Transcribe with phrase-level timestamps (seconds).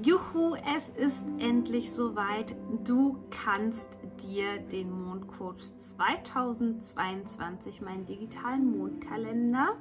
[0.00, 2.56] Juhu, es ist endlich soweit.
[2.82, 9.76] Du kannst dir den Mondcoach 2022, meinen digitalen Mondkalender,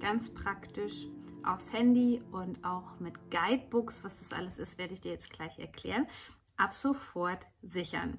[0.00, 1.06] ganz praktisch
[1.44, 5.60] aufs Handy und auch mit Guidebooks, was das alles ist, werde ich dir jetzt gleich
[5.60, 6.08] erklären,
[6.56, 8.18] ab sofort sichern.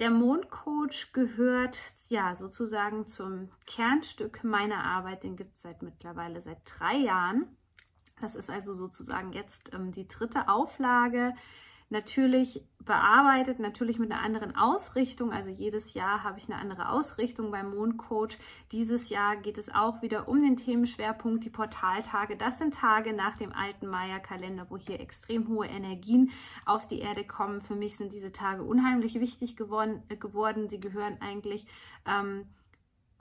[0.00, 5.22] Der Mondcoach gehört ja sozusagen zum Kernstück meiner Arbeit.
[5.22, 7.56] Den gibt es seit mittlerweile seit drei Jahren.
[8.20, 11.34] Das ist also sozusagen jetzt ähm, die dritte Auflage.
[11.90, 15.32] Natürlich bearbeitet, natürlich mit einer anderen Ausrichtung.
[15.32, 18.38] Also jedes Jahr habe ich eine andere Ausrichtung beim Mondcoach.
[18.72, 22.36] Dieses Jahr geht es auch wieder um den Themenschwerpunkt, die Portaltage.
[22.36, 26.30] Das sind Tage nach dem alten Maya-Kalender, wo hier extrem hohe Energien
[26.64, 27.60] auf die Erde kommen.
[27.60, 30.68] Für mich sind diese Tage unheimlich wichtig geworden.
[30.68, 31.66] Sie gehören eigentlich
[32.06, 32.46] ähm,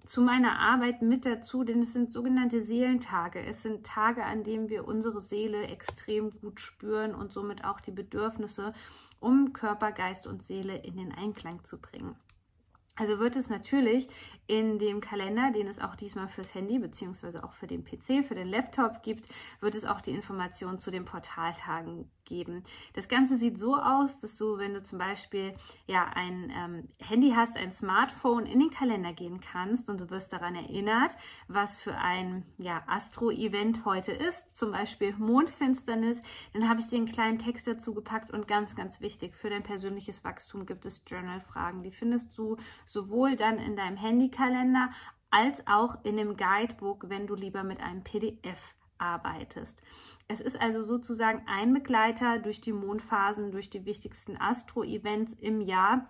[0.06, 3.42] zu meiner Arbeit mit dazu, denn es sind sogenannte Seelentage.
[3.42, 7.92] Es sind Tage, an denen wir unsere Seele extrem gut spüren und somit auch die
[7.92, 8.74] Bedürfnisse,
[9.20, 12.16] um Körper, Geist und Seele in den Einklang zu bringen.
[12.96, 14.08] Also wird es natürlich
[14.46, 17.40] in dem Kalender, den es auch diesmal fürs Handy bzw.
[17.40, 19.28] auch für den PC, für den Laptop gibt,
[19.62, 22.64] wird es auch die Informationen zu den Portaltagen geben.
[22.94, 25.54] Das Ganze sieht so aus, dass du, wenn du zum Beispiel
[25.88, 30.32] ja ein ähm, Handy hast, ein Smartphone, in den Kalender gehen kannst und du wirst
[30.32, 31.16] daran erinnert,
[31.48, 36.22] was für ein ja, Astro-Event heute ist, zum Beispiel Mondfinsternis,
[36.54, 39.64] dann habe ich dir einen kleinen Text dazu gepackt und ganz, ganz wichtig, für dein
[39.64, 41.84] persönliches Wachstum gibt es Journal-Fragen.
[41.84, 44.90] Die findest du sowohl dann in deinem Handykalender
[45.30, 49.82] als auch in dem Guidebook, wenn du lieber mit einem PDF arbeitest.
[50.28, 56.08] Es ist also sozusagen ein Begleiter durch die Mondphasen, durch die wichtigsten Astro-Events im Jahr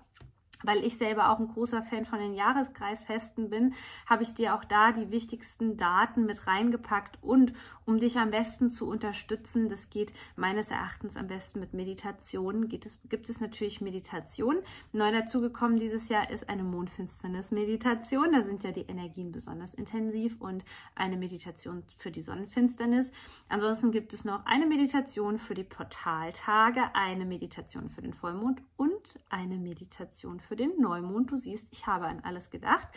[0.63, 3.73] weil ich selber auch ein großer Fan von den Jahreskreisfesten bin,
[4.05, 7.53] habe ich dir auch da die wichtigsten Daten mit reingepackt und
[7.85, 12.85] um dich am besten zu unterstützen, das geht meines Erachtens am besten mit Meditation, geht
[12.85, 14.57] es, gibt es natürlich Meditation.
[14.93, 18.31] Neu dazugekommen dieses Jahr ist eine Mondfinsternis-Meditation.
[18.31, 20.63] Da sind ja die Energien besonders intensiv und
[20.95, 23.11] eine Meditation für die Sonnenfinsternis.
[23.49, 28.92] Ansonsten gibt es noch eine Meditation für die Portaltage, eine Meditation für den Vollmond und
[29.29, 31.31] eine Meditation für für den Neumond.
[31.31, 32.87] Du siehst, ich habe an alles gedacht.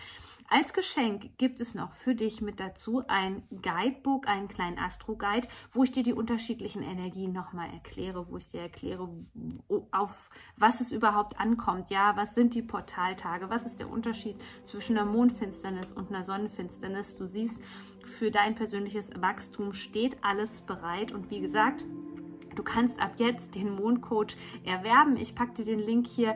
[0.50, 5.84] Als Geschenk gibt es noch für dich mit dazu ein Guidebook, einen kleinen Astro-Guide, wo
[5.84, 9.08] ich dir die unterschiedlichen Energien nochmal erkläre, wo ich dir erkläre,
[9.90, 10.28] auf
[10.58, 11.88] was es überhaupt ankommt.
[11.88, 13.48] Ja, was sind die Portaltage?
[13.48, 17.16] Was ist der Unterschied zwischen einer Mondfinsternis und einer Sonnenfinsternis?
[17.16, 17.62] Du siehst,
[18.04, 21.10] für dein persönliches Wachstum steht alles bereit.
[21.10, 21.86] Und wie gesagt,
[22.56, 25.16] Du kannst ab jetzt den Mondcoach erwerben.
[25.16, 26.34] Ich packe dir den Link hier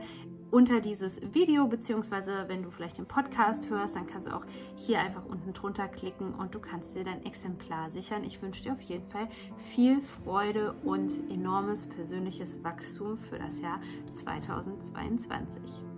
[0.50, 4.44] unter dieses Video, beziehungsweise wenn du vielleicht den Podcast hörst, dann kannst du auch
[4.76, 8.24] hier einfach unten drunter klicken und du kannst dir dein Exemplar sichern.
[8.24, 13.80] Ich wünsche dir auf jeden Fall viel Freude und enormes persönliches Wachstum für das Jahr
[14.12, 15.89] 2022.